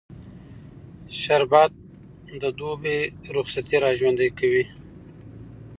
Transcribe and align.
شربت 1.21 1.73
د 2.41 2.43
دوبی 2.59 2.97
رخصتي 3.35 3.77
راژوندي 3.85 4.29
کوي 4.39 4.63